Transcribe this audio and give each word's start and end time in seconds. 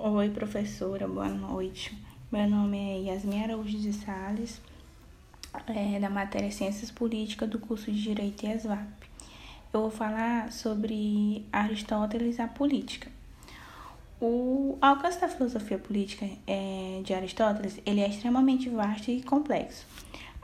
Oi, 0.00 0.30
professora, 0.30 1.08
boa 1.08 1.28
noite. 1.28 1.92
Meu 2.30 2.48
nome 2.48 2.78
é 2.78 3.10
Yasmin 3.10 3.42
Araújo 3.42 3.76
de 3.76 3.92
Sales, 3.92 4.60
é, 5.66 5.98
da 5.98 6.08
matéria 6.08 6.52
Ciências 6.52 6.88
Políticas 6.88 7.50
do 7.50 7.58
curso 7.58 7.90
de 7.90 8.00
Direito 8.00 8.46
e 8.46 8.48
ESVAP. 8.48 8.86
Eu 9.72 9.80
vou 9.80 9.90
falar 9.90 10.52
sobre 10.52 11.44
Aristóteles 11.52 12.38
e 12.38 12.42
a 12.42 12.46
política. 12.46 13.10
O 14.20 14.78
alcance 14.80 15.20
da 15.20 15.26
filosofia 15.26 15.78
política 15.78 16.28
é, 16.46 17.00
de 17.02 17.12
Aristóteles 17.12 17.80
ele 17.84 18.00
é 18.00 18.08
extremamente 18.08 18.68
vasto 18.68 19.10
e 19.10 19.20
complexo. 19.20 19.84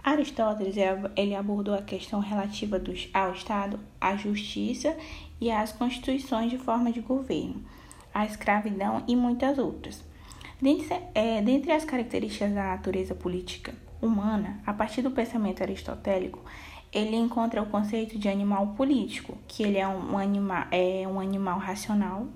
Aristóteles 0.02 0.74
ele 1.14 1.36
abordou 1.36 1.76
a 1.76 1.82
questão 1.82 2.18
relativa 2.18 2.76
dos, 2.76 3.08
ao 3.14 3.32
Estado, 3.32 3.78
à 4.00 4.16
justiça 4.16 4.96
e 5.40 5.48
às 5.48 5.70
constituições 5.70 6.50
de 6.50 6.58
forma 6.58 6.90
de 6.90 7.00
governo 7.00 7.64
a 8.14 8.24
escravidão 8.24 9.02
e 9.08 9.16
muitas 9.16 9.58
outras. 9.58 10.02
Dentre, 10.62 10.96
é, 11.14 11.42
dentre 11.42 11.72
as 11.72 11.84
características 11.84 12.54
da 12.54 12.62
natureza 12.62 13.14
política 13.14 13.74
humana, 14.00 14.60
a 14.64 14.72
partir 14.72 15.02
do 15.02 15.10
pensamento 15.10 15.62
aristotélico, 15.62 16.40
ele 16.92 17.16
encontra 17.16 17.60
o 17.60 17.66
conceito 17.66 18.16
de 18.16 18.28
animal 18.28 18.68
político, 18.68 19.36
que 19.48 19.64
ele 19.64 19.78
é 19.78 19.88
um, 19.88 20.16
anima, 20.16 20.68
é 20.70 21.06
um 21.08 21.18
animal 21.18 21.58
racional, 21.58 22.28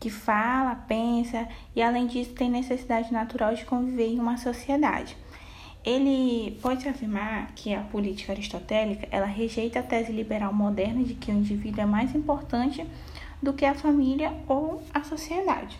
que 0.00 0.10
fala, 0.10 0.74
pensa 0.74 1.48
e, 1.76 1.80
além 1.80 2.06
disso, 2.06 2.32
tem 2.34 2.50
necessidade 2.50 3.12
natural 3.12 3.54
de 3.54 3.64
conviver 3.64 4.08
em 4.08 4.18
uma 4.18 4.36
sociedade. 4.36 5.16
Ele 5.84 6.58
pode 6.60 6.88
afirmar 6.88 7.52
que 7.54 7.72
a 7.72 7.82
política 7.82 8.32
aristotélica 8.32 9.06
ela 9.10 9.26
rejeita 9.26 9.78
a 9.78 9.82
tese 9.82 10.10
liberal 10.10 10.52
moderna 10.52 11.04
de 11.04 11.14
que 11.14 11.30
o 11.30 11.34
indivíduo 11.34 11.82
é 11.82 11.86
mais 11.86 12.14
importante 12.14 12.84
do 13.44 13.52
que 13.52 13.64
a 13.64 13.74
família 13.74 14.32
ou 14.48 14.82
a 14.92 15.04
sociedade. 15.04 15.78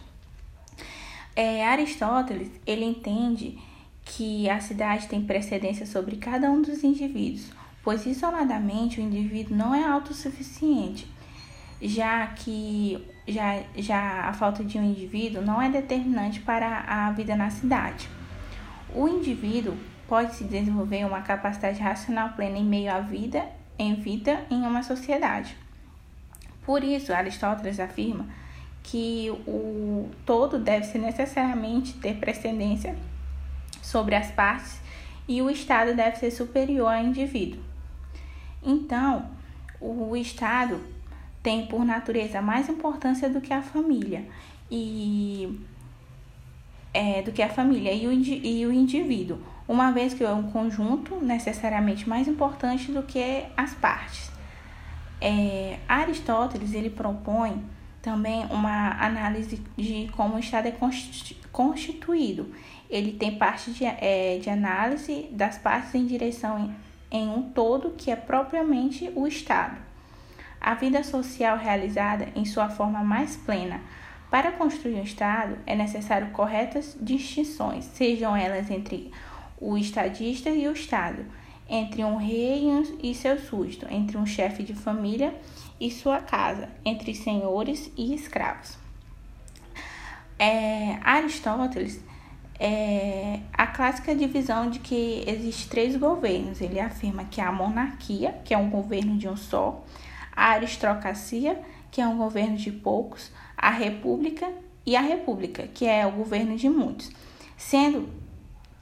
É, 1.35 1.67
Aristóteles 1.67 2.51
ele 2.65 2.85
entende 2.85 3.59
que 4.05 4.49
a 4.49 4.61
cidade 4.61 5.09
tem 5.09 5.23
precedência 5.25 5.87
sobre 5.87 6.17
cada 6.17 6.51
um 6.51 6.63
dos 6.63 6.85
indivíduos, 6.85 7.51
pois 7.83 8.07
isoladamente 8.07 9.01
o 9.01 9.03
indivíduo 9.03 9.57
não 9.57 9.75
é 9.75 9.83
autossuficiente, 9.85 11.11
já 11.81 12.27
que 12.29 13.03
já, 13.27 13.63
já 13.77 14.29
a 14.29 14.33
falta 14.33 14.63
de 14.63 14.79
um 14.79 14.85
indivíduo 14.85 15.43
não 15.43 15.61
é 15.61 15.69
determinante 15.69 16.41
para 16.41 16.85
a 16.87 17.11
vida 17.13 17.35
na 17.35 17.51
cidade. 17.51 18.09
O 18.95 19.09
indivíduo 19.09 19.75
pode 20.07 20.35
se 20.35 20.45
desenvolver 20.45 21.05
uma 21.05 21.23
capacidade 21.23 21.81
racional 21.81 22.31
plena 22.31 22.59
em 22.59 22.65
meio 22.65 22.93
à 22.93 23.01
vida, 23.01 23.45
em 23.79 23.95
vida 23.95 24.45
em 24.51 24.63
uma 24.63 24.83
sociedade. 24.83 25.57
Por 26.65 26.83
isso, 26.83 27.13
Aristóteles 27.13 27.79
afirma 27.79 28.27
que 28.83 29.31
o 29.47 30.11
todo 30.27 30.59
deve 30.59 30.99
necessariamente 30.99 31.95
ter 31.95 32.17
precedência 32.17 32.97
sobre 33.83 34.15
as 34.15 34.31
partes 34.31 34.79
e 35.27 35.41
o 35.41 35.51
Estado 35.51 35.95
deve 35.95 36.17
ser 36.17 36.31
superior 36.31 36.93
ao 36.93 37.03
indivíduo. 37.03 37.61
Então, 38.63 39.27
o 39.81 40.17
Estado 40.17 40.81
tem 41.43 41.67
por 41.67 41.85
natureza 41.85 42.41
mais 42.41 42.69
importância 42.69 43.29
do 43.29 43.41
que 43.41 43.53
a 43.53 43.63
família 43.63 44.25
e 44.71 45.61
é, 46.93 47.23
do 47.23 47.33
que 47.33 47.43
a 47.43 47.49
família 47.49 47.93
e 47.93 48.07
o, 48.07 48.13
e 48.13 48.67
o 48.67 48.73
indivíduo, 48.73 49.39
uma 49.67 49.91
vez 49.91 50.15
que 50.15 50.23
é 50.23 50.33
um 50.33 50.51
conjunto 50.51 51.17
necessariamente 51.17 52.09
mais 52.09 52.29
importante 52.29 52.93
do 52.93 53.03
que 53.03 53.45
as 53.57 53.75
partes. 53.75 54.31
É, 55.27 55.79
Aristóteles 55.89 56.75
ele 56.75 56.91
propõe 56.91 57.65
também 58.03 58.45
uma 58.51 58.91
análise 59.03 59.59
de 59.75 60.11
como 60.15 60.37
o 60.37 60.39
Estado 60.39 60.69
é 60.69 60.75
constituído. 61.51 62.55
Ele 62.91 63.13
tem 63.13 63.39
parte 63.39 63.71
de, 63.71 63.87
é, 63.87 64.39
de 64.39 64.51
análise 64.51 65.27
das 65.31 65.57
partes 65.57 65.95
em 65.95 66.05
direção 66.05 66.59
em, 67.11 67.21
em 67.23 67.27
um 67.31 67.41
todo 67.41 67.95
que 67.97 68.11
é 68.11 68.17
propriamente 68.17 69.11
o 69.17 69.27
Estado. 69.27 69.79
A 70.61 70.75
vida 70.75 71.03
social 71.03 71.57
realizada 71.57 72.29
em 72.37 72.45
sua 72.45 72.69
forma 72.69 73.03
mais 73.03 73.35
plena. 73.35 73.81
Para 74.31 74.53
construir 74.53 74.97
um 74.97 75.03
Estado 75.03 75.57
é 75.65 75.75
necessário 75.75 76.33
corretas 76.33 76.99
distinções, 77.01 77.87
sejam 77.87 78.37
elas 78.37 78.71
entre 78.71 79.11
o 79.59 79.79
estadista 79.79 80.51
e 80.51 80.69
o 80.69 80.73
Estado 80.73 81.25
entre 81.69 82.05
um 82.05 82.17
rei 82.17 82.69
e 83.03 83.15
seu 83.15 83.39
súdito, 83.39 83.87
entre 83.91 84.17
um 84.17 84.27
chefe 84.27 84.63
de 84.63 84.75
família 84.75 85.35
e 85.81 85.91
sua 85.91 86.21
casa, 86.21 86.69
entre 86.85 87.15
senhores 87.15 87.91
e 87.97 88.15
escravos. 88.15 88.77
É, 90.39 90.99
Aristóteles 91.03 92.03
é 92.59 93.41
a 93.53 93.67
clássica 93.67 94.15
divisão 94.15 94.71
de 94.71 94.79
que 94.79 95.25
existe 95.27 95.69
três 95.69 95.97
governos. 95.97 96.61
Ele 96.61 96.79
afirma 96.79 97.25
que 97.25 97.41
a 97.41 97.51
monarquia, 97.51 98.41
que 98.45 98.55
é 98.55 98.59
um 98.59 98.71
governo 98.71 99.17
de 99.17 99.29
um 99.29 99.37
só, 99.37 99.85
a 100.35 100.51
aristocracia, 100.51 101.61
que 101.91 102.01
é 102.01 102.07
um 102.07 102.17
governo 102.17 102.57
de 102.57 102.71
poucos, 102.73 103.31
a 103.57 103.71
república 103.71 104.51
e 104.85 104.97
a 104.97 105.01
república, 105.01 105.67
que 105.69 105.87
é 105.87 106.07
o 106.07 106.13
governo 106.13 106.57
de 106.57 106.69
muitos, 106.69 107.11
sendo 107.57 108.09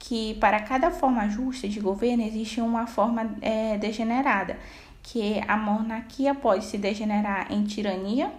que 0.02 0.34
para 0.34 0.58
cada 0.58 0.90
forma 0.90 1.28
justa 1.28 1.68
de 1.68 1.78
governo 1.78 2.24
existe 2.24 2.60
uma 2.60 2.88
forma 2.88 3.36
é, 3.40 3.78
degenerada, 3.78 4.58
que 5.00 5.40
a 5.46 5.56
monarquia 5.56 6.34
pode 6.34 6.64
se 6.64 6.76
degenerar 6.76 7.52
em 7.52 7.62
tirania 7.62 8.32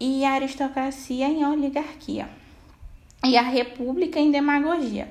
e 0.00 0.24
a 0.24 0.32
aristocracia 0.32 1.28
em 1.28 1.46
oligarquia 1.46 2.28
e 3.24 3.36
a 3.36 3.42
república 3.42 4.18
em 4.18 4.32
demagogia. 4.32 5.08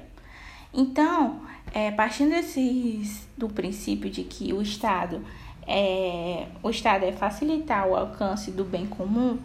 Então, 0.74 1.40
é, 1.74 1.92
partindo 1.92 2.32
desses, 2.32 3.26
do 3.38 3.48
princípio 3.48 4.10
de 4.10 4.26
que 4.26 4.52
o 4.52 4.62
Estado 4.62 5.26
é, 5.66 6.48
o 6.62 6.70
Estado 6.70 7.06
é 7.06 7.14
facilitar 7.14 7.88
o 7.88 7.96
alcance 7.96 8.52
do 8.52 8.66
bem 8.66 8.86
comum, 8.86 9.40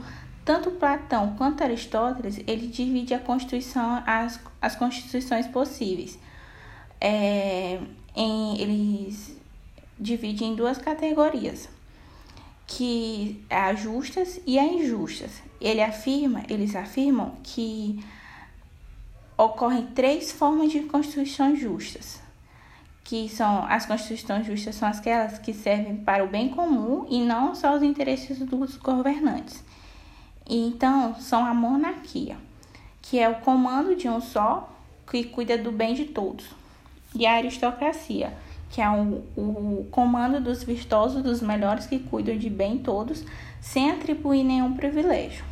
tanto 0.45 0.73
Platão 0.73 1.37
quanto 1.39 1.63
Aristóteles 1.63 2.41
ele 2.45 2.67
divide 2.67 3.15
a 3.15 3.21
Constituição 3.21 4.03
as, 4.05 4.41
as 4.61 4.75
constituições 4.75 5.47
possíveis 5.47 6.19
é, 7.01 7.81
em, 8.15 8.61
eles 8.61 9.37
dividem 9.99 10.53
em 10.53 10.55
duas 10.55 10.79
categorias, 10.79 11.69
que 12.67 13.43
é 13.49 13.57
as 13.57 13.81
justas 13.81 14.41
e 14.47 14.59
as 14.59 14.71
injustas. 14.71 15.43
Ele 15.61 15.83
afirma, 15.83 16.43
eles 16.49 16.77
afirmam 16.77 17.35
que 17.43 18.05
ocorrem 19.37 19.87
três 19.89 20.31
formas 20.31 20.71
de 20.71 20.81
constituições 20.81 21.59
justas, 21.59 22.21
que 23.03 23.29
são 23.29 23.65
as 23.65 23.87
constituições 23.87 24.47
justas 24.47 24.75
são 24.77 24.89
aquelas 24.89 25.39
que 25.39 25.53
servem 25.53 25.97
para 25.97 26.25
o 26.25 26.29
bem 26.29 26.51
comum 26.51 27.07
e 27.09 27.21
não 27.21 27.55
só 27.55 27.75
os 27.75 27.83
interesses 27.83 28.39
dos 28.39 28.77
governantes. 28.77 29.65
então, 30.47 31.15
são 31.15 31.45
a 31.45 31.55
monarquia, 31.55 32.37
que 33.03 33.19
é 33.19 33.29
o 33.29 33.41
comando 33.41 33.97
de 33.97 34.09
um 34.09 34.21
só 34.21 34.71
que 35.11 35.25
cuida 35.25 35.59
do 35.59 35.73
bem 35.73 35.95
de 35.95 36.05
todos 36.05 36.61
e 37.15 37.27
a 37.27 37.35
aristocracia, 37.35 38.33
que 38.71 38.81
é 38.81 38.89
o, 38.89 39.25
o 39.37 39.89
comando 39.91 40.41
dos 40.41 40.63
vistosos, 40.63 41.23
dos 41.23 41.43
melhores 41.43 41.87
que 41.87 41.99
cuidam 41.99 42.37
de 42.37 42.49
bem 42.49 42.79
todos, 42.79 43.25
sem 43.61 43.91
atribuir 43.91 44.45
nenhum 44.45 44.75
privilégio. 44.75 45.45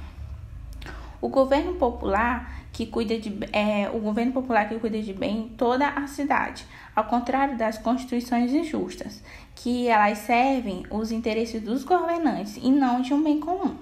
O 1.21 1.29
governo 1.29 1.75
popular 1.75 2.59
que 2.73 2.87
cuida 2.87 3.19
de 3.19 3.37
é, 3.53 3.91
o 3.93 3.99
governo 3.99 4.33
popular 4.33 4.69
que 4.69 4.79
cuida 4.79 5.03
de 5.03 5.13
bem 5.13 5.53
toda 5.57 5.89
a 5.89 6.07
cidade, 6.07 6.65
ao 6.95 7.05
contrário 7.05 7.59
das 7.59 7.77
constituições 7.77 8.53
injustas, 8.53 9.21
que 9.57 9.89
elas 9.89 10.19
servem 10.19 10.85
os 10.89 11.11
interesses 11.11 11.61
dos 11.61 11.83
governantes 11.83 12.57
e 12.57 12.71
não 12.71 13.01
de 13.01 13.13
um 13.13 13.23
bem 13.23 13.41
comum. 13.41 13.75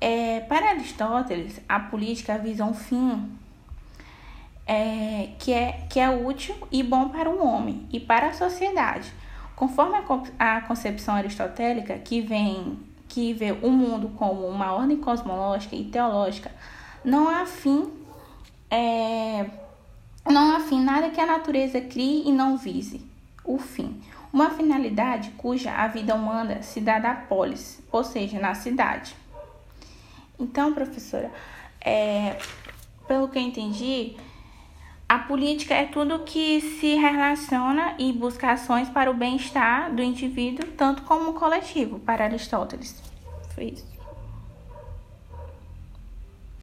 É, 0.00 0.40
para 0.40 0.70
Aristóteles, 0.70 1.60
a 1.68 1.78
política 1.78 2.38
visa 2.38 2.64
um 2.64 2.74
fim 2.74 3.30
é, 4.70 5.30
que, 5.36 5.52
é, 5.52 5.84
que 5.90 5.98
é 5.98 6.08
útil 6.08 6.54
e 6.70 6.80
bom 6.80 7.08
para 7.08 7.28
o 7.28 7.44
homem 7.44 7.88
e 7.92 7.98
para 7.98 8.28
a 8.28 8.32
sociedade. 8.32 9.12
Conforme 9.56 9.96
a, 10.38 10.56
a 10.56 10.60
concepção 10.60 11.16
aristotélica, 11.16 11.98
que, 11.98 12.20
vem, 12.20 12.78
que 13.08 13.32
vê 13.34 13.50
o 13.50 13.68
mundo 13.68 14.10
como 14.16 14.46
uma 14.46 14.72
ordem 14.72 14.96
cosmológica 14.96 15.74
e 15.74 15.86
teológica, 15.86 16.52
não 17.04 17.28
há 17.28 17.44
fim, 17.44 17.90
é, 18.70 19.50
não 20.24 20.54
há 20.54 20.60
fim 20.60 20.80
nada 20.80 21.10
que 21.10 21.20
a 21.20 21.26
natureza 21.26 21.80
crie 21.80 22.28
e 22.28 22.30
não 22.30 22.56
vise 22.56 23.04
o 23.44 23.58
fim. 23.58 24.00
Uma 24.32 24.50
finalidade 24.50 25.30
cuja 25.30 25.72
a 25.72 25.88
vida 25.88 26.14
humana 26.14 26.62
se 26.62 26.80
dá 26.80 27.00
da 27.00 27.12
polis, 27.12 27.82
ou 27.90 28.04
seja, 28.04 28.38
na 28.38 28.54
cidade. 28.54 29.16
Então, 30.38 30.72
professora, 30.72 31.28
é, 31.80 32.38
pelo 33.08 33.28
que 33.28 33.36
eu 33.36 33.42
entendi, 33.42 34.14
a 35.10 35.18
política 35.18 35.74
é 35.74 35.86
tudo 35.86 36.20
que 36.20 36.60
se 36.60 36.94
relaciona 36.94 37.96
e 37.98 38.12
busca 38.12 38.52
ações 38.52 38.88
para 38.88 39.10
o 39.10 39.14
bem-estar 39.14 39.92
do 39.92 40.00
indivíduo, 40.00 40.64
tanto 40.76 41.02
como 41.02 41.32
coletivo, 41.32 41.98
para 41.98 42.26
Aristóteles. 42.26 43.02
Foi 43.52 43.64
isso. 43.64 43.99